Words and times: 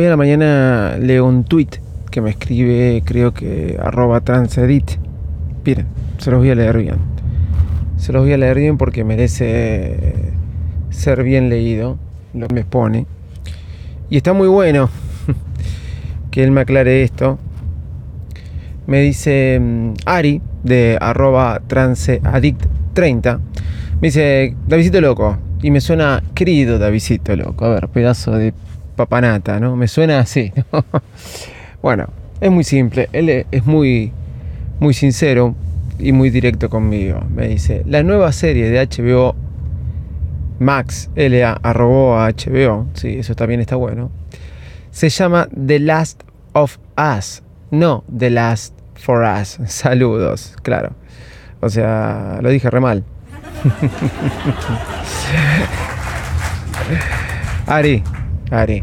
Hoy 0.00 0.06
a 0.06 0.08
la 0.08 0.16
mañana 0.16 0.96
leo 0.98 1.26
un 1.26 1.44
tweet 1.44 1.68
que 2.10 2.22
me 2.22 2.30
escribe, 2.30 3.02
creo 3.04 3.34
que 3.34 3.78
arroba 3.78 4.22
transedit. 4.22 4.92
Miren, 5.62 5.88
se 6.16 6.30
los 6.30 6.40
voy 6.40 6.48
a 6.48 6.54
leer 6.54 6.78
bien. 6.78 6.96
Se 7.98 8.10
los 8.10 8.22
voy 8.22 8.32
a 8.32 8.38
leer 8.38 8.56
bien 8.56 8.78
porque 8.78 9.04
merece 9.04 10.32
ser 10.88 11.22
bien 11.22 11.50
leído 11.50 11.98
lo 12.32 12.48
que 12.48 12.54
me 12.54 12.64
pone. 12.64 13.04
Y 14.08 14.16
está 14.16 14.32
muy 14.32 14.48
bueno 14.48 14.88
que 16.30 16.44
él 16.44 16.50
me 16.50 16.62
aclare 16.62 17.02
esto. 17.02 17.38
Me 18.86 19.02
dice 19.02 19.60
mm, 19.60 19.92
Ari 20.06 20.40
de 20.64 20.96
arroba 20.98 21.60
transeaddict30. 21.68 23.38
Me 24.00 24.08
dice, 24.08 24.56
Davidito 24.66 25.02
loco. 25.02 25.36
Y 25.60 25.70
me 25.70 25.82
suena 25.82 26.22
querido 26.34 26.78
Davidito 26.78 27.36
loco. 27.36 27.66
A 27.66 27.74
ver, 27.74 27.88
pedazo 27.88 28.30
de 28.32 28.54
papanata, 28.96 29.60
¿no? 29.60 29.76
Me 29.76 29.88
suena 29.88 30.20
así. 30.20 30.52
bueno, 31.82 32.08
es 32.40 32.50
muy 32.50 32.64
simple. 32.64 33.08
Él 33.12 33.46
es 33.50 33.66
muy, 33.66 34.12
muy 34.78 34.94
sincero 34.94 35.54
y 35.98 36.12
muy 36.12 36.30
directo 36.30 36.70
conmigo. 36.70 37.22
Me 37.34 37.48
dice, 37.48 37.82
la 37.86 38.02
nueva 38.02 38.32
serie 38.32 38.70
de 38.70 38.86
HBO 38.86 39.34
Max 40.60 41.10
LA 41.16 41.58
arrobó 41.62 42.18
a 42.18 42.28
HBO, 42.28 42.86
sí, 42.92 43.16
eso 43.18 43.34
también 43.34 43.60
está 43.60 43.76
bueno. 43.76 44.10
Se 44.90 45.08
llama 45.08 45.48
The 45.54 45.78
Last 45.78 46.22
of 46.52 46.76
Us, 46.98 47.42
no 47.70 48.04
The 48.16 48.28
Last 48.28 48.74
for 48.94 49.22
Us. 49.22 49.58
Saludos, 49.66 50.54
claro. 50.62 50.92
O 51.60 51.70
sea, 51.70 52.40
lo 52.42 52.50
dije 52.50 52.68
re 52.70 52.80
mal. 52.80 53.04
Ari, 57.66 58.02
Ari, 58.50 58.82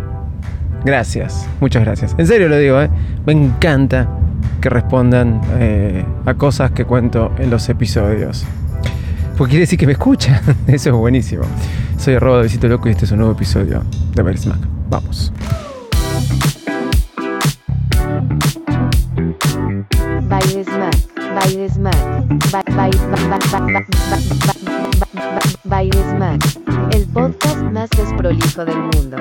gracias, 0.85 1.47
muchas 1.59 1.83
gracias. 1.83 2.15
En 2.17 2.27
serio 2.27 2.47
lo 2.49 2.57
digo, 2.57 2.81
¿eh? 2.81 2.89
me 3.25 3.33
encanta 3.33 4.07
que 4.61 4.69
respondan 4.69 5.41
eh, 5.59 6.05
a 6.25 6.33
cosas 6.33 6.71
que 6.71 6.85
cuento 6.85 7.33
en 7.37 7.49
los 7.49 7.67
episodios. 7.69 8.45
Porque 9.37 9.51
quiere 9.51 9.61
decir 9.61 9.77
que 9.77 9.85
me 9.85 9.91
escucha. 9.91 10.41
Eso 10.67 10.89
es 10.89 10.95
buenísimo. 10.95 11.43
Soy 11.97 12.15
arroba 12.15 12.37
de 12.37 12.43
Visito 12.43 12.67
Loco 12.67 12.87
y 12.87 12.91
este 12.91 13.05
es 13.05 13.11
un 13.11 13.19
nuevo 13.19 13.33
episodio 13.33 13.83
de 14.15 14.23
Mac. 14.23 14.59
Vamos. 14.89 15.31
El 26.97 27.05
podcast 27.09 27.61
más 27.71 27.89
desprolijo 27.91 28.65
del 28.65 28.77
mundo. 28.77 29.17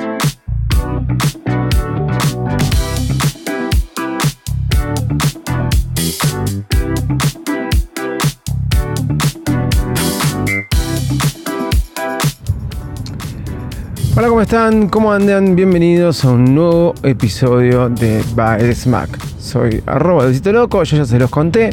Hola, 14.17 14.29
¿cómo 14.29 14.41
están? 14.41 14.89
¿Cómo 14.89 15.13
andan? 15.13 15.55
Bienvenidos 15.55 16.25
a 16.25 16.31
un 16.31 16.55
nuevo 16.55 16.95
episodio 17.03 17.91
de 17.91 18.25
By 18.35 18.75
Smack. 18.75 19.19
Soy 19.39 19.83
arroba 19.85 20.27
de 20.29 20.53
Loco, 20.53 20.83
yo 20.83 20.97
ya 20.97 21.05
se 21.05 21.19
los 21.19 21.29
conté. 21.29 21.69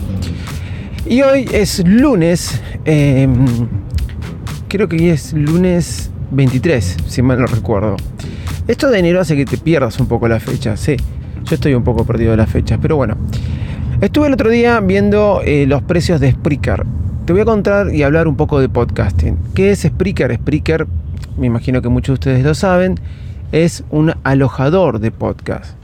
Y 1.06 1.22
hoy 1.22 1.48
es 1.54 1.82
lunes, 1.88 2.62
em, 2.84 3.46
creo 4.74 4.90
que 4.90 5.12
es 5.12 5.34
lunes 5.34 6.10
23, 6.32 6.98
si 7.06 7.22
mal 7.22 7.40
no 7.40 7.46
recuerdo. 7.46 7.96
Esto 8.68 8.90
de 8.90 8.98
enero 8.98 9.22
hace 9.22 9.36
que 9.36 9.46
te 9.46 9.60
pierdas 9.60 10.00
un 10.00 10.08
poco 10.08 10.28
la 10.28 10.40
fecha, 10.40 10.76
sí. 10.78 10.98
Yo 11.44 11.54
estoy 11.54 11.76
un 11.76 11.84
poco 11.84 12.06
perdido 12.06 12.32
de 12.32 12.38
las 12.38 12.50
fechas, 12.50 12.80
pero 12.82 12.96
bueno. 12.96 13.16
Estuve 14.02 14.26
el 14.26 14.34
otro 14.34 14.50
día 14.50 14.80
viendo 14.80 15.42
eh, 15.46 15.68
los 15.68 15.84
precios 15.84 16.20
de 16.20 16.32
Spreaker. 16.32 16.86
Te 17.26 17.34
voy 17.34 17.44
a 17.44 17.46
contar 17.46 17.94
y 17.94 18.02
hablar 18.02 18.28
un 18.28 18.36
poco 18.36 18.60
de 18.60 18.68
podcasting. 18.68 19.38
¿Qué 19.54 19.70
es 19.70 19.84
Spreaker? 19.84 20.34
Spreaker 20.38 20.88
me 21.38 21.46
imagino 21.46 21.84
que 21.84 21.90
muchos 21.90 22.14
de 22.14 22.32
ustedes 22.32 22.44
lo 22.44 22.56
saben, 22.56 22.96
es 23.52 23.84
un 23.92 24.14
alojador 24.24 24.98
de 24.98 25.12
podcast. 25.12 25.76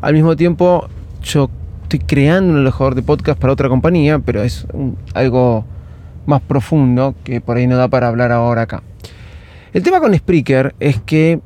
Al 0.00 0.14
mismo 0.14 0.36
tiempo, 0.36 0.88
yo 1.22 1.50
estoy 1.82 1.98
creando 1.98 2.54
un 2.54 2.60
alojador 2.60 2.94
de 2.94 3.02
podcast 3.02 3.38
para 3.38 3.52
otra 3.52 3.68
compañía, 3.68 4.20
pero 4.20 4.42
es 4.42 4.66
algo 5.12 5.66
más 6.26 6.40
profundo 6.40 7.14
que 7.24 7.40
por 7.40 7.56
ahí 7.56 7.66
no 7.66 7.76
da 7.76 7.88
para 7.88 8.08
hablar 8.08 8.32
ahora 8.32 8.62
acá. 8.62 8.82
El 9.72 9.82
tema 9.82 10.00
con 10.00 10.14
Spreaker 10.14 10.74
es 10.80 11.00
que 11.00 11.40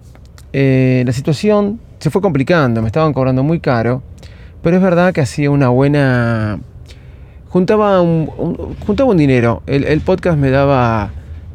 eh, 0.52 1.02
la 1.06 1.12
situación 1.12 1.80
se 1.98 2.10
fue 2.10 2.20
complicando, 2.20 2.82
me 2.82 2.88
estaban 2.88 3.12
cobrando 3.12 3.42
muy 3.42 3.60
caro, 3.60 4.02
pero 4.62 4.76
es 4.76 4.82
verdad 4.82 5.12
que 5.12 5.20
hacía 5.20 5.50
una 5.50 5.68
buena... 5.68 6.58
Juntaba 7.48 8.02
un, 8.02 8.26
juntaba 8.84 9.10
un 9.10 9.16
dinero, 9.16 9.62
el, 9.66 10.00
podcast 10.00 10.36
me 10.36 10.50
daba, 10.50 11.10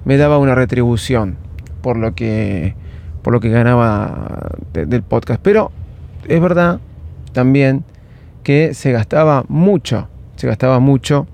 me 0.05 0.17
daba 0.17 0.39
una 0.39 0.55
retribución 0.55 1.35
por 1.81 1.97
lo 1.97 2.15
que, 2.15 2.73
por 3.21 3.33
lo 3.33 3.39
que 3.39 3.49
ganaba 3.49 4.51
del 4.73 5.03
podcast. 5.03 5.39
Pero 5.43 5.71
es 6.27 6.41
verdad 6.41 6.79
también 7.33 7.83
que 8.43 8.73
se 8.73 8.91
gastaba 8.91 9.43
mucho, 9.47 10.07
se 10.37 10.47
gastaba 10.47 10.79
mucho 10.79 11.27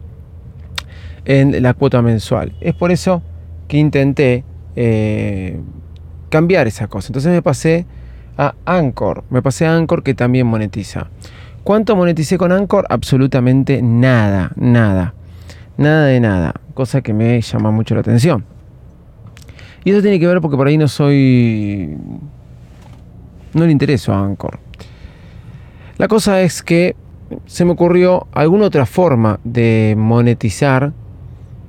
en 1.27 1.61
la 1.61 1.73
cuota 1.73 2.01
mensual. 2.01 2.53
Es 2.61 2.73
por 2.73 2.91
eso 2.91 3.21
que 3.67 3.77
intenté 3.77 4.45
eh, 4.77 5.59
cambiar 6.29 6.67
esa 6.67 6.87
cosa. 6.87 7.09
Entonces 7.09 7.31
me 7.33 7.41
pasé 7.41 7.85
a 8.37 8.55
Anchor, 8.65 9.25
me 9.29 9.41
pasé 9.41 9.65
a 9.65 9.75
Anchor 9.75 10.03
que 10.03 10.13
también 10.13 10.47
monetiza. 10.47 11.09
¿Cuánto 11.63 11.97
moneticé 11.97 12.37
con 12.37 12.53
Anchor? 12.53 12.85
Absolutamente 12.89 13.81
nada, 13.81 14.53
nada, 14.55 15.13
nada 15.75 16.05
de 16.05 16.21
nada, 16.21 16.53
cosa 16.73 17.01
que 17.01 17.13
me 17.13 17.41
llama 17.41 17.71
mucho 17.71 17.93
la 17.93 17.99
atención. 18.01 18.45
Y 19.83 19.91
eso 19.91 20.01
tiene 20.01 20.21
que 20.21 20.27
ver 20.27 20.39
porque 20.39 20.55
por 20.55 20.67
ahí 20.67 20.77
no 20.77 20.87
soy. 20.87 21.97
No 23.53 23.65
le 23.65 23.71
intereso 23.71 24.13
a 24.13 24.23
Anchor. 24.23 24.59
La 25.97 26.07
cosa 26.07 26.41
es 26.41 26.63
que 26.63 26.95
se 27.45 27.65
me 27.65 27.71
ocurrió 27.71 28.27
alguna 28.31 28.67
otra 28.67 28.85
forma 28.85 29.41
de 29.43 29.95
monetizar 29.97 30.93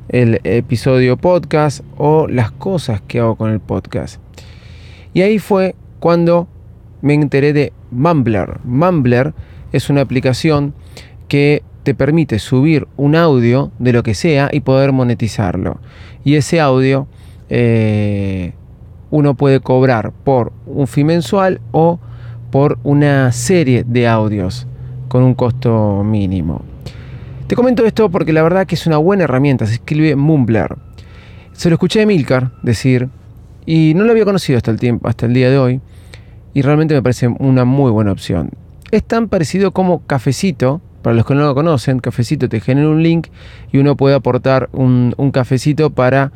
el 0.09 0.41
episodio 0.45 1.17
podcast 1.17 1.83
o 1.97 2.27
las 2.29 2.51
cosas 2.51 3.01
que 3.01 3.21
hago 3.21 3.37
con 3.37 3.51
el 3.51 3.61
podcast. 3.61 4.21
Y 5.15 5.23
ahí 5.23 5.39
fue 5.39 5.75
cuando 6.01 6.49
me 7.03 7.15
enteré 7.15 7.53
de 7.53 7.73
Mumbler. 7.91 8.61
Mumbler 8.65 9.35
es 9.73 9.91
una 9.91 10.01
aplicación 10.01 10.75
que 11.29 11.63
te 11.83 11.95
permite 11.95 12.39
subir 12.39 12.87
un 12.97 13.17
audio 13.17 13.71
de 13.79 13.93
lo 13.93 14.03
que 14.03 14.15
sea 14.15 14.49
y 14.53 14.61
poder 14.61 14.93
monetizarlo. 14.93 15.81
Y 16.25 16.35
ese 16.37 16.61
audio 16.61 17.07
eh, 17.49 18.53
uno 19.11 19.35
puede 19.35 19.61
cobrar 19.61 20.13
por 20.13 20.53
un 20.67 20.87
fee 20.87 21.05
mensual 21.05 21.61
o 21.73 21.99
por 22.51 22.79
una 22.83 23.33
serie 23.33 23.85
de 23.85 24.07
audios 24.07 24.67
con 25.09 25.23
un 25.23 25.35
costo 25.35 26.03
mínimo. 26.05 26.63
Te 27.49 27.57
comento 27.57 27.87
esto 27.87 28.11
porque 28.11 28.35
la 28.35 28.43
verdad 28.43 28.67
que 28.67 28.75
es 28.75 28.87
una 28.87 28.99
buena 28.99 29.25
herramienta, 29.25 29.65
se 29.65 29.73
escribe 29.73 30.15
Mumbler. 30.17 30.77
Se 31.55 31.71
lo 31.71 31.77
escuché 31.77 32.03
a 32.03 32.07
Milcar 32.07 32.51
decir 32.63 33.09
y 33.65 33.95
no 33.97 34.05
lo 34.05 34.11
había 34.11 34.27
conocido 34.27 34.59
hasta 34.59 34.71
el, 35.27 35.33
día 35.33 35.49
de 35.49 35.57
hoy 35.57 35.81
y 36.53 36.61
realmente 36.61 36.93
me 36.93 37.03
parece 37.03 37.27
una 37.27 37.65
muy 37.65 37.91
buena 37.91 38.13
opción. 38.13 38.51
Es 38.91 39.03
tan 39.03 39.29
parecido 39.29 39.71
como 39.71 40.07
Cafecito, 40.07 40.83
para 41.01 41.17
los 41.17 41.25
que 41.25 41.35
no 41.35 41.41
lo 41.41 41.55
conocen, 41.55 42.01
Cafecito 42.01 42.51
te 42.51 42.61
genera 42.61 42.87
un 42.87 43.03
link 43.03 43.29
y 43.73 43.79
uno 43.79 43.97
puede 43.97 44.15
aportar 44.15 44.69
un, 44.73 45.15
un 45.17 45.31
cafecito 45.31 45.89
para 45.89 46.33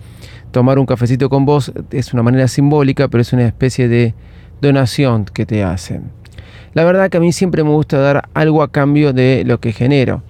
tomar 0.50 0.78
un 0.78 0.86
cafecito 0.86 1.28
con 1.28 1.44
vos 1.44 1.72
es 1.90 2.14
una 2.14 2.22
manera 2.22 2.48
simbólica, 2.48 3.08
pero 3.08 3.20
es 3.20 3.34
una 3.34 3.46
especie 3.46 3.86
de 3.86 4.14
donación 4.62 5.26
que 5.26 5.44
te 5.44 5.62
hacen. 5.62 6.04
La 6.72 6.84
verdad 6.84 7.10
que 7.10 7.18
a 7.18 7.20
mí 7.20 7.32
siempre 7.32 7.64
me 7.64 7.70
gusta 7.70 7.98
dar 7.98 8.30
algo 8.32 8.62
a 8.62 8.72
cambio 8.72 9.12
de 9.12 9.42
lo 9.44 9.60
que 9.60 9.72
genero. 9.72 10.22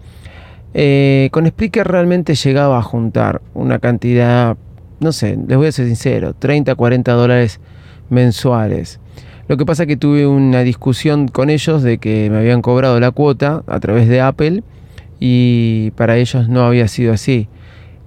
Eh, 0.74 1.28
con 1.32 1.46
Spreaker 1.46 1.86
realmente 1.86 2.34
llegaba 2.34 2.78
a 2.78 2.82
juntar 2.82 3.42
una 3.54 3.78
cantidad, 3.78 4.56
no 5.00 5.12
sé, 5.12 5.38
les 5.46 5.56
voy 5.56 5.66
a 5.66 5.72
ser 5.72 5.86
sincero, 5.86 6.34
30, 6.34 6.74
40 6.74 7.12
dólares 7.12 7.60
mensuales. 8.08 9.00
Lo 9.48 9.56
que 9.56 9.66
pasa 9.66 9.86
que 9.86 9.96
tuve 9.96 10.26
una 10.26 10.60
discusión 10.62 11.28
con 11.28 11.50
ellos 11.50 11.82
de 11.82 11.98
que 11.98 12.30
me 12.30 12.38
habían 12.38 12.62
cobrado 12.62 12.98
la 13.00 13.10
cuota 13.10 13.62
a 13.66 13.80
través 13.80 14.08
de 14.08 14.20
Apple 14.20 14.62
y 15.20 15.90
para 15.92 16.16
ellos 16.16 16.48
no 16.48 16.64
había 16.64 16.88
sido 16.88 17.12
así 17.12 17.48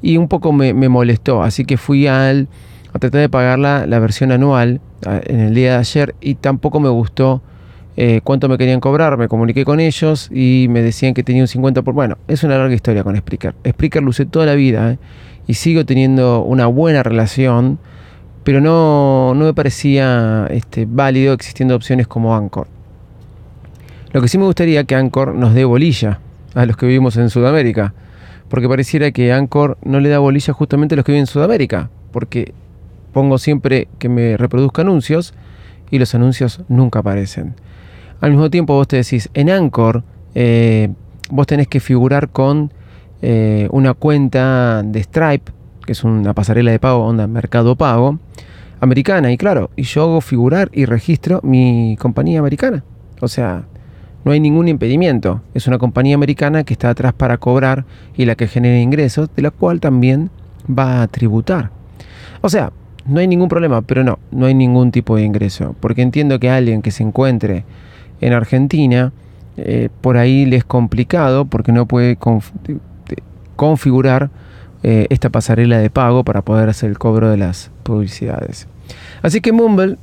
y 0.06 0.18
un 0.18 0.28
poco 0.28 0.52
me, 0.54 0.74
molestó, 0.74 1.42
así 1.42 1.66
que 1.66 1.78
fui 1.78 2.06
al, 2.06 2.48
a 2.94 3.00
tratar 3.00 3.22
de 3.22 3.30
pagar 3.30 3.58
la, 3.58 4.00
versión 4.00 4.32
anual 4.32 4.80
en 5.04 5.40
el 5.40 5.56
día 5.56 5.72
de 5.72 5.78
ayer 5.78 6.16
y 6.22 6.36
tampoco 6.36 6.80
me 6.80 6.90
gustó 6.90 7.42
eh, 7.98 8.22
cuánto 8.24 8.50
me 8.50 8.58
querían 8.58 8.80
cobrar, 8.80 9.18
me 9.18 9.28
comuniqué 9.28 9.64
con 9.64 9.80
ellos 9.80 10.30
y 10.32 10.68
me 10.70 10.82
decían 10.82 11.14
que 11.14 11.24
tenía 11.24 11.44
un 11.44 11.48
50%. 11.48 11.84
Por... 11.84 11.94
Bueno, 11.94 12.18
es 12.28 12.44
una 12.44 12.58
larga 12.58 12.74
historia 12.74 13.04
con 13.04 13.16
Spreaker. 13.16 13.56
Spreaker 13.68 14.04
lo 14.04 14.10
usé 14.10 14.26
toda 14.26 14.46
la 14.46 14.56
vida 14.56 14.92
¿eh? 14.94 14.98
y 15.48 15.54
sigo 15.54 15.86
teniendo 15.86 16.42
una 16.44 16.68
buena 16.68 17.04
relación, 17.04 17.80
pero 18.44 18.60
no, 18.62 19.34
no 19.36 19.46
me 19.46 19.54
parecía 19.54 20.48
este, 20.50 20.86
válido 20.90 21.34
existiendo 21.34 21.76
opciones 21.76 22.08
como 22.08 22.36
Anchor. 22.36 22.68
Lo 24.12 24.22
que 24.22 24.28
sí 24.28 24.38
me 24.38 24.46
gustaría 24.46 24.84
que 24.84 24.96
Anchor 24.96 25.36
nos 25.36 25.54
dé 25.54 25.66
bolilla 25.66 26.20
a 26.54 26.66
los 26.66 26.78
que 26.78 26.86
vivimos 26.86 27.18
en 27.18 27.30
Sudamérica. 27.30 27.94
Porque 28.50 28.70
pareciera 28.70 29.12
que 29.12 29.34
Anchor 29.34 29.78
no 29.84 30.00
le 30.00 30.10
da 30.10 30.20
bolilla 30.20 30.54
justamente 30.54 30.96
a 30.96 30.98
los 30.98 31.06
que 31.06 31.12
viven 31.12 31.24
en 31.24 31.28
Sudamérica. 31.28 31.90
Porque 32.12 32.54
pongo 33.12 33.38
siempre 33.38 33.88
que 34.00 34.08
me 34.08 34.38
reproduzca 34.38 34.84
anuncios 34.84 35.34
y 35.92 36.00
los 36.00 36.16
anuncios 36.16 36.62
nunca 36.70 37.00
aparecen. 37.00 37.56
Al 38.26 38.32
mismo 38.32 38.50
tiempo 38.50 38.74
vos 38.74 38.88
te 38.88 38.96
decís, 38.96 39.30
en 39.36 39.52
Anchor 39.52 40.04
eh, 40.34 40.90
vos 41.30 41.46
tenés 41.46 41.68
que 41.68 41.80
figurar 41.80 42.30
con 42.30 42.74
eh, 43.22 43.68
una 43.70 43.94
cuenta 43.94 44.82
de 44.82 45.04
Stripe, 45.04 45.52
que 45.86 45.92
es 45.92 46.04
una 46.04 46.34
pasarela 46.34 46.72
de 46.72 46.80
pago, 46.80 47.06
onda 47.06 47.28
mercado 47.28 47.76
pago, 47.76 48.18
americana. 48.80 49.32
Y 49.32 49.38
claro, 49.38 49.70
y 49.76 49.84
yo 49.84 50.02
hago 50.02 50.22
figurar 50.22 50.72
y 50.74 50.86
registro 50.86 51.40
mi 51.44 51.98
compañía 52.00 52.40
americana. 52.40 52.84
O 53.22 53.28
sea, 53.28 53.66
no 54.24 54.32
hay 54.32 54.40
ningún 54.40 54.70
impedimento. 54.70 55.44
Es 55.54 55.68
una 55.68 55.78
compañía 55.78 56.16
americana 56.16 56.64
que 56.64 56.74
está 56.74 56.90
atrás 56.90 57.14
para 57.14 57.38
cobrar 57.38 57.86
y 58.18 58.26
la 58.26 58.34
que 58.34 58.48
genera 58.48 58.80
ingresos, 58.80 59.30
de 59.36 59.44
la 59.44 59.52
cual 59.52 59.80
también 59.80 60.32
va 60.68 61.04
a 61.04 61.08
tributar. 61.10 61.70
O 62.42 62.50
sea, 62.50 62.72
no 63.06 63.20
hay 63.20 63.28
ningún 63.28 63.50
problema, 63.50 63.84
pero 63.84 64.04
no, 64.04 64.18
no 64.32 64.48
hay 64.48 64.56
ningún 64.56 64.90
tipo 64.90 65.16
de 65.16 65.22
ingreso. 65.22 65.76
Porque 65.80 66.02
entiendo 66.02 66.40
que 66.40 66.50
alguien 66.50 66.82
que 66.82 66.90
se 66.90 67.04
encuentre 67.04 67.66
en 68.22 68.34
Argentina, 68.34 69.12
eh, 69.58 69.90
por 70.02 70.18
ahí 70.18 70.46
le 70.46 70.58
es 70.58 70.66
complicado 70.66 71.46
porque 71.46 71.72
no 71.72 71.86
puede 71.86 72.18
configurar 73.56 74.30
eh, 74.84 75.08
esta 75.10 75.30
pasarela 75.30 75.80
de 75.80 75.90
pago 75.90 76.24
para 76.24 76.42
poder 76.42 76.70
hacer 76.70 76.90
el 76.90 76.98
cobro 76.98 77.30
de 77.30 77.38
las 77.38 77.72
publicidades. 77.84 78.68
Así 79.22 79.42
que 79.42 79.52
Mumble 79.52 79.98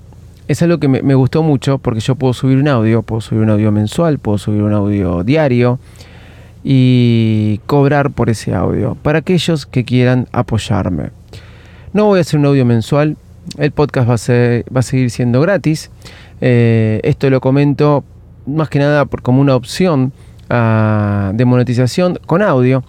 es 0.49 0.63
algo 0.63 0.79
que 0.79 0.89
me, 0.89 1.15
gustó 1.15 1.43
mucho 1.43 1.79
porque 1.79 2.01
yo 2.01 2.15
puedo 2.17 2.33
subir 2.33 2.59
un 2.59 2.69
audio, 2.69 3.03
puedo 3.03 3.21
subir 3.21 3.43
un 3.43 3.51
audio 3.51 3.71
mensual, 3.71 4.19
puedo 4.19 4.39
subir 4.39 4.63
un 4.63 4.73
audio 4.73 5.23
diario 5.23 5.79
y 6.65 7.61
cobrar 7.67 8.11
por 8.11 8.31
ese 8.31 8.55
audio 8.55 8.97
para 9.03 9.21
aquellos 9.21 9.67
que 9.67 9.85
quieran 9.85 10.29
apoyarme. 10.33 11.11
No 11.93 12.07
voy 12.07 12.19
a 12.19 12.23
hacer 12.23 12.41
un 12.41 12.47
audio 12.47 12.65
mensual, 12.65 13.17
el 13.59 13.71
podcast 13.71 14.09
va 14.09 14.15
a, 14.15 14.19
ser, 14.19 14.65
va 14.75 14.81
a 14.81 14.83
seguir 14.83 15.11
siendo 15.11 15.41
gratis. 15.41 15.91
Eh, 16.45 17.01
esto 17.05 17.31
lo 17.31 17.41
comento 17.41 18.05
más 18.47 18.69
que 18.69 18.81
nada 18.81 19.05
por, 19.05 19.23
como 19.23 19.41
una 19.41 19.55
opción 19.55 20.13
uh, 20.51 21.33
de 21.33 21.45
monetización 21.45 22.19
con 22.27 22.43
audio. 22.43 22.83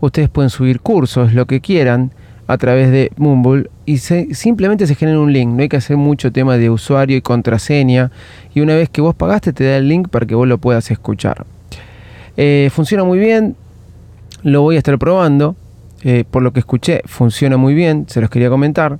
Ustedes 0.00 0.28
pueden 0.28 0.50
subir 0.50 0.80
cursos, 0.80 1.32
lo 1.32 1.46
que 1.46 1.60
quieran, 1.60 2.12
a 2.46 2.56
través 2.58 2.90
de 2.90 3.10
Mumble 3.16 3.70
y 3.84 3.98
simplemente 3.98 4.86
se 4.86 4.94
genera 4.94 5.18
un 5.18 5.32
link. 5.32 5.50
No 5.50 5.62
hay 5.62 5.68
que 5.68 5.78
hacer 5.78 5.96
mucho 5.96 6.30
tema 6.30 6.56
de 6.56 6.70
usuario 6.70 7.16
y 7.16 7.20
contraseña. 7.20 8.10
Y 8.54 8.60
una 8.60 8.74
vez 8.74 8.88
que 8.88 9.00
vos 9.00 9.14
pagaste, 9.14 9.52
te 9.52 9.64
da 9.64 9.76
el 9.76 9.88
link 9.88 10.08
para 10.08 10.26
que 10.26 10.34
vos 10.34 10.46
lo 10.46 10.58
puedas 10.58 10.90
escuchar. 10.90 11.44
Eh, 12.36 12.70
funciona 12.72 13.04
muy 13.04 13.18
bien. 13.18 13.56
Lo 14.42 14.62
voy 14.62 14.76
a 14.76 14.78
estar 14.78 14.98
probando. 14.98 15.56
Eh, 16.04 16.24
por 16.30 16.42
lo 16.42 16.52
que 16.52 16.60
escuché, 16.60 17.02
funciona 17.04 17.56
muy 17.56 17.74
bien. 17.74 18.06
Se 18.08 18.20
los 18.20 18.30
quería 18.30 18.48
comentar. 18.48 18.98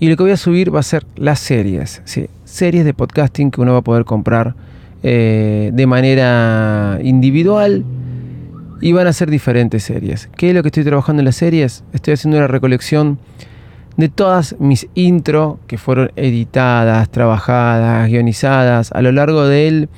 Y 0.00 0.08
lo 0.08 0.16
que 0.16 0.22
voy 0.24 0.32
a 0.32 0.36
subir 0.36 0.74
va 0.74 0.80
a 0.80 0.82
ser 0.82 1.06
las 1.16 1.38
series. 1.38 2.02
Series 2.44 2.84
de 2.84 2.94
podcasting 2.94 3.50
que 3.50 3.60
uno 3.60 3.72
va 3.72 3.78
a 3.78 3.82
poder 3.82 4.04
comprar 4.04 4.54
eh, 5.02 5.70
de 5.72 5.86
manera 5.86 6.98
individual 7.02 7.84
y 8.80 8.92
van 8.92 9.06
a 9.06 9.12
ser 9.12 9.30
diferentes 9.30 9.84
series. 9.84 10.28
¿Qué 10.36 10.50
es 10.50 10.54
lo 10.54 10.62
que 10.62 10.68
estoy 10.68 10.84
trabajando 10.84 11.20
en 11.20 11.26
las 11.26 11.36
series? 11.36 11.84
Estoy 11.92 12.14
haciendo 12.14 12.38
una 12.38 12.48
recolección 12.48 13.18
de 13.96 14.08
todas 14.08 14.56
mis 14.58 14.88
intro 14.94 15.60
que 15.66 15.78
fueron 15.78 16.10
editadas, 16.16 17.08
trabajadas, 17.10 18.08
guionizadas 18.08 18.90
a 18.92 19.02
lo 19.02 19.12
largo 19.12 19.46
del 19.46 19.88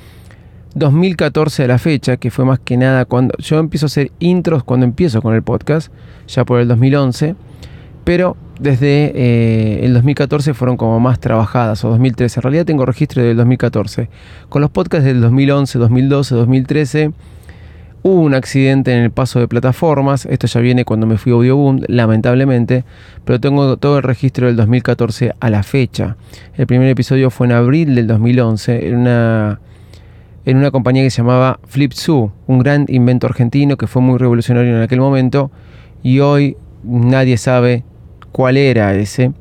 2014 0.75 1.63
de 1.63 1.67
la 1.67 1.79
fecha, 1.79 2.17
que 2.17 2.29
fue 2.29 2.45
más 2.45 2.59
que 2.59 2.77
nada 2.77 3.05
cuando 3.05 3.35
yo 3.39 3.57
empiezo 3.59 3.85
a 3.85 3.87
hacer 3.87 4.11
intros 4.19 4.63
cuando 4.63 4.85
empiezo 4.85 5.21
con 5.21 5.33
el 5.33 5.41
podcast, 5.41 5.91
ya 6.27 6.45
por 6.45 6.59
el 6.59 6.67
2011, 6.67 7.35
pero 8.07 8.37
desde 8.57 9.11
eh, 9.15 9.83
el 9.83 9.93
2014 9.93 10.53
fueron 10.53 10.77
como 10.77 10.97
más 10.97 11.19
trabajadas, 11.19 11.83
o 11.83 11.89
2013. 11.89 12.39
En 12.39 12.41
realidad 12.41 12.65
tengo 12.65 12.85
registro 12.85 13.21
del 13.21 13.35
2014. 13.35 14.09
Con 14.47 14.61
los 14.61 14.71
podcasts 14.71 15.03
del 15.03 15.19
2011, 15.19 15.77
2012, 15.77 16.35
2013 16.35 17.11
hubo 18.03 18.21
un 18.21 18.33
accidente 18.33 18.93
en 18.93 19.03
el 19.03 19.11
paso 19.11 19.41
de 19.41 19.49
plataformas. 19.49 20.25
Esto 20.25 20.47
ya 20.47 20.61
viene 20.61 20.85
cuando 20.85 21.05
me 21.05 21.17
fui 21.17 21.33
a 21.33 21.35
Audioboom, 21.35 21.81
lamentablemente. 21.89 22.85
Pero 23.25 23.41
tengo 23.41 23.75
todo 23.75 23.97
el 23.97 24.03
registro 24.03 24.47
del 24.47 24.55
2014 24.55 25.33
a 25.37 25.49
la 25.49 25.63
fecha. 25.63 26.15
El 26.55 26.65
primer 26.65 26.87
episodio 26.87 27.29
fue 27.29 27.47
en 27.47 27.51
abril 27.51 27.93
del 27.93 28.07
2011 28.07 28.87
en 28.87 28.95
una, 28.99 29.59
en 30.45 30.55
una 30.55 30.71
compañía 30.71 31.03
que 31.03 31.09
se 31.09 31.17
llamaba 31.23 31.59
Flipzoo, 31.67 32.31
un 32.47 32.59
gran 32.59 32.85
invento 32.87 33.27
argentino 33.27 33.75
que 33.75 33.85
fue 33.85 34.01
muy 34.01 34.17
revolucionario 34.17 34.77
en 34.77 34.81
aquel 34.81 35.01
momento. 35.01 35.51
Y 36.03 36.21
hoy 36.21 36.55
nadie 36.85 37.35
sabe 37.35 37.83
cuál 38.31 38.57
era 38.57 38.93
ese, 38.95 39.31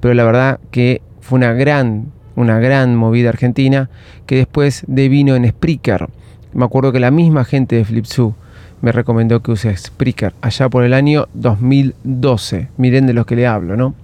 pero 0.00 0.14
la 0.14 0.24
verdad 0.24 0.60
que 0.70 1.02
fue 1.20 1.38
una 1.38 1.52
gran, 1.52 2.06
una 2.36 2.58
gran 2.58 2.96
movida 2.96 3.28
argentina 3.28 3.90
que 4.26 4.36
después 4.36 4.84
devino 4.86 5.36
en 5.36 5.48
Spreaker. 5.48 6.08
Me 6.52 6.64
acuerdo 6.64 6.92
que 6.92 7.00
la 7.00 7.10
misma 7.10 7.44
gente 7.44 7.76
de 7.76 7.84
Flipzoo 7.84 8.34
me 8.82 8.92
recomendó 8.92 9.40
que 9.40 9.52
use 9.52 9.76
Spreaker 9.76 10.34
allá 10.40 10.68
por 10.68 10.84
el 10.84 10.94
año 10.94 11.28
2012. 11.34 12.68
Miren 12.76 13.06
de 13.06 13.12
los 13.12 13.26
que 13.26 13.36
le 13.36 13.46
hablo, 13.46 13.76
¿no? 13.76 13.94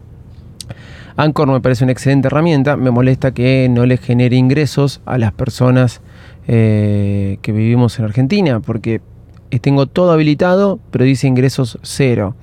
Anchor 1.16 1.48
me 1.48 1.60
parece 1.60 1.84
una 1.84 1.92
excelente 1.92 2.28
herramienta. 2.28 2.76
Me 2.76 2.90
molesta 2.90 3.32
que 3.32 3.68
no 3.70 3.86
le 3.86 3.96
genere 3.96 4.36
ingresos 4.36 5.00
a 5.06 5.16
las 5.16 5.32
personas 5.32 6.02
eh, 6.46 7.38
que 7.40 7.52
vivimos 7.52 7.98
en 7.98 8.04
Argentina, 8.04 8.60
porque 8.60 9.00
tengo 9.60 9.86
todo 9.86 10.12
habilitado, 10.12 10.78
pero 10.90 11.04
dice 11.04 11.26
ingresos 11.26 11.78
cero. 11.82 12.34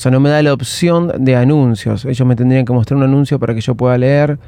O 0.00 0.02
sea, 0.02 0.10
no 0.10 0.18
me 0.18 0.30
da 0.30 0.42
la 0.42 0.54
opción 0.54 1.12
de 1.18 1.36
anuncios. 1.36 2.06
Ellos 2.06 2.26
me 2.26 2.34
tendrían 2.34 2.64
que 2.64 2.72
mostrar 2.72 2.96
un 2.96 3.02
anuncio 3.02 3.38
para 3.38 3.54
que 3.54 3.60
yo 3.60 3.74
pueda 3.74 3.98
leer. 3.98 4.38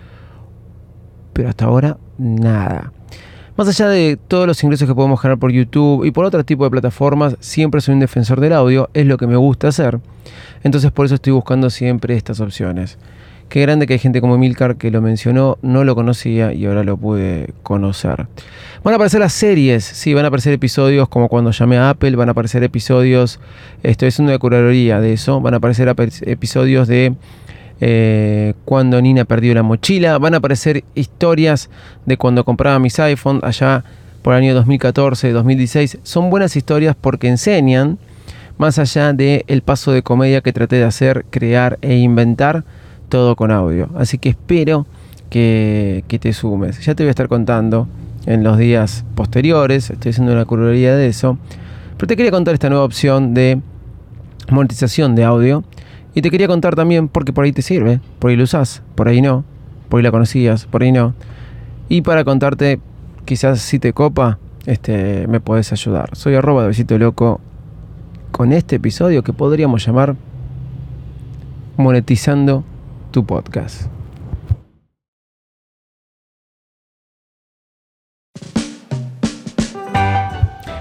Pero 1.34 1.50
hasta 1.50 1.66
ahora, 1.66 1.98
nada. 2.16 2.90
Más 3.58 3.68
allá 3.68 3.88
de 3.88 4.18
todos 4.28 4.46
los 4.46 4.64
ingresos 4.64 4.88
que 4.88 4.94
podemos 4.94 5.20
generar 5.20 5.38
por 5.38 5.52
YouTube 5.52 6.06
y 6.06 6.10
por 6.10 6.24
otro 6.24 6.42
tipo 6.42 6.64
de 6.64 6.70
plataformas, 6.70 7.36
siempre 7.40 7.82
soy 7.82 7.92
un 7.92 8.00
defensor 8.00 8.40
del 8.40 8.54
audio, 8.54 8.88
es 8.94 9.04
lo 9.04 9.18
que 9.18 9.26
me 9.26 9.36
gusta 9.36 9.68
hacer. 9.68 10.00
Entonces 10.62 10.90
por 10.90 11.04
eso 11.04 11.16
estoy 11.16 11.34
buscando 11.34 11.68
siempre 11.68 12.16
estas 12.16 12.40
opciones. 12.40 12.96
Qué 13.52 13.60
grande 13.60 13.86
que 13.86 13.92
hay 13.92 13.98
gente 13.98 14.22
como 14.22 14.38
Milcar 14.38 14.76
que 14.76 14.90
lo 14.90 15.02
mencionó, 15.02 15.58
no 15.60 15.84
lo 15.84 15.94
conocía 15.94 16.54
y 16.54 16.64
ahora 16.64 16.84
lo 16.84 16.96
pude 16.96 17.52
conocer. 17.62 18.26
Van 18.82 18.94
a 18.94 18.96
aparecer 18.96 19.20
las 19.20 19.34
series, 19.34 19.84
sí, 19.84 20.14
van 20.14 20.24
a 20.24 20.28
aparecer 20.28 20.54
episodios 20.54 21.06
como 21.10 21.28
cuando 21.28 21.50
llamé 21.50 21.76
a 21.76 21.90
Apple, 21.90 22.16
van 22.16 22.30
a 22.30 22.32
aparecer 22.32 22.64
episodios, 22.64 23.40
estoy 23.82 24.08
haciendo 24.08 24.32
una 24.32 24.38
curaduría 24.38 25.02
de 25.02 25.12
eso, 25.12 25.42
van 25.42 25.52
a 25.52 25.58
aparecer 25.58 25.94
episodios 26.22 26.88
de 26.88 27.14
eh, 27.82 28.54
cuando 28.64 29.02
Nina 29.02 29.26
perdió 29.26 29.52
la 29.52 29.62
mochila, 29.62 30.16
van 30.16 30.32
a 30.32 30.38
aparecer 30.38 30.82
historias 30.94 31.68
de 32.06 32.16
cuando 32.16 32.46
compraba 32.46 32.78
mis 32.78 32.98
iPhone 33.00 33.40
allá 33.42 33.84
por 34.22 34.32
el 34.32 34.44
año 34.44 34.54
2014, 34.54 35.30
2016. 35.30 35.98
Son 36.04 36.30
buenas 36.30 36.56
historias 36.56 36.96
porque 36.98 37.28
enseñan, 37.28 37.98
más 38.56 38.78
allá 38.78 39.12
del 39.12 39.44
el 39.46 39.60
paso 39.60 39.92
de 39.92 40.02
comedia 40.02 40.40
que 40.40 40.54
traté 40.54 40.76
de 40.76 40.84
hacer, 40.84 41.26
crear 41.28 41.78
e 41.82 41.96
inventar, 41.96 42.64
todo 43.12 43.36
con 43.36 43.50
audio. 43.50 43.90
Así 43.94 44.16
que 44.16 44.30
espero 44.30 44.86
que, 45.28 46.02
te 46.08 46.32
sumes. 46.32 46.82
Ya 46.82 46.94
te 46.94 47.02
voy 47.02 47.08
a 47.08 47.10
estar 47.10 47.28
contando 47.28 47.86
en 48.24 48.42
los 48.42 48.56
días 48.56 49.04
posteriores. 49.14 49.90
Estoy 49.90 50.12
haciendo 50.12 50.32
una 50.32 50.46
curaduría 50.46 50.96
de 50.96 51.08
eso. 51.08 51.36
Pero 51.98 52.06
te 52.06 52.16
quería 52.16 52.30
contar 52.30 52.54
esta 52.54 52.70
nueva 52.70 52.84
opción 52.84 53.34
de 53.34 53.60
monetización 54.50 55.14
de 55.14 55.24
audio. 55.24 55.62
Y 56.14 56.22
te 56.22 56.30
quería 56.30 56.48
contar 56.48 56.74
también 56.74 57.08
porque 57.08 57.34
por 57.34 57.44
ahí 57.44 57.52
te 57.52 57.60
sirve. 57.60 58.00
Por 58.18 58.30
ahí 58.30 58.36
lo 58.36 58.44
usás, 58.44 58.82
por 58.94 59.08
ahí 59.08 59.20
no. 59.20 59.44
Por 59.90 59.98
ahí 59.98 60.04
la 60.04 60.10
conocías, 60.10 60.64
por 60.64 60.82
ahí 60.82 60.90
no. 60.90 61.12
Y 61.90 62.00
para 62.00 62.24
contarte, 62.24 62.80
quizás 63.26 63.60
si 63.60 63.78
te 63.78 63.92
copa, 63.92 64.38
este, 64.64 65.26
me 65.26 65.38
puedes 65.38 65.70
ayudar. 65.70 66.16
Soy 66.16 66.34
arroba 66.34 66.62
de 66.62 66.68
besito 66.68 66.96
loco 66.96 67.42
con 68.30 68.54
este 68.54 68.76
episodio 68.76 69.22
que 69.22 69.34
podríamos 69.34 69.84
llamar 69.84 70.16
monetizando 71.76 72.64
tu 73.12 73.24
podcast. 73.24 73.82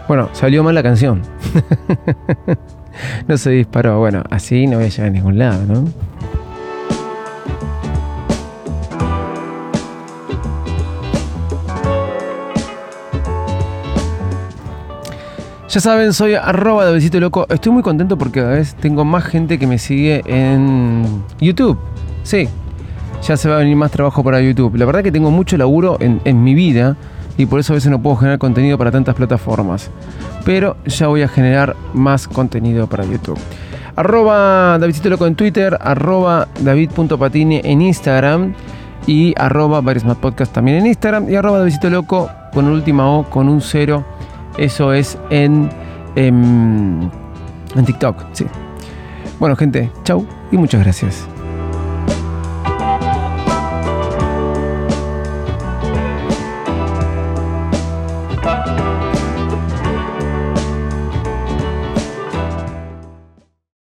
Bueno, 0.07 0.29
salió 0.33 0.63
mal 0.63 0.75
la 0.75 0.83
canción. 0.83 1.21
no 3.27 3.37
se 3.37 3.51
disparó. 3.51 3.99
Bueno, 3.99 4.23
así 4.29 4.67
no 4.67 4.77
voy 4.77 4.87
a 4.87 4.89
llegar 4.89 5.07
a 5.07 5.09
ningún 5.09 5.37
lado, 5.37 5.65
¿no? 5.65 5.85
Ya 15.69 15.79
saben, 15.79 16.11
soy 16.11 16.33
arroba 16.33 16.91
de 16.91 17.19
loco. 17.21 17.47
Estoy 17.49 17.71
muy 17.71 17.81
contento 17.81 18.17
porque 18.17 18.41
a 18.41 18.47
veces 18.47 18.75
tengo 18.75 19.05
más 19.05 19.23
gente 19.23 19.57
que 19.57 19.65
me 19.65 19.77
sigue 19.77 20.21
en 20.25 21.23
YouTube. 21.39 21.79
Sí, 22.23 22.47
ya 23.21 23.37
se 23.37 23.49
va 23.49 23.55
a 23.55 23.59
venir 23.59 23.75
más 23.75 23.91
trabajo 23.91 24.23
para 24.23 24.41
YouTube. 24.41 24.75
La 24.75 24.85
verdad 24.85 25.03
que 25.03 25.11
tengo 25.11 25.31
mucho 25.31 25.57
laburo 25.57 25.97
en, 25.99 26.43
mi 26.43 26.53
vida 26.53 26.97
y 27.37 27.45
por 27.45 27.59
eso 27.59 27.73
a 27.73 27.75
veces 27.75 27.91
no 27.91 28.01
puedo 28.01 28.17
generar 28.17 28.39
contenido 28.39 28.77
para 28.77 28.91
tantas 28.91 29.15
plataformas. 29.15 29.89
Pero 30.45 30.77
ya 30.85 31.07
voy 31.07 31.21
a 31.21 31.27
generar 31.27 31.75
más 31.93 32.27
contenido 32.27 32.87
para 32.87 33.05
YouTube. 33.05 33.37
Arroba 33.95 34.77
Davidcito 34.79 35.27
en 35.27 35.35
Twitter, 35.35 35.77
arroba 35.79 36.47
David.patini 36.61 37.61
en 37.63 37.81
Instagram 37.81 38.53
y 39.05 39.33
arroba 39.37 39.81
Podcast 39.81 40.53
también 40.53 40.77
en 40.77 40.87
Instagram 40.87 41.29
y 41.29 41.35
arroba 41.35 41.59
Davidcito 41.59 41.89
Loco 41.89 42.29
con 42.53 42.67
última 42.67 43.09
O 43.09 43.23
con 43.29 43.49
un 43.49 43.61
cero. 43.61 44.05
Eso 44.57 44.93
es 44.93 45.17
en, 45.29 45.69
en, 46.15 47.11
en 47.75 47.85
TikTok, 47.85 48.25
sí. 48.33 48.45
Bueno, 49.39 49.55
gente, 49.55 49.91
chau 50.03 50.25
y 50.51 50.57
muchas 50.57 50.81
gracias. 50.81 51.27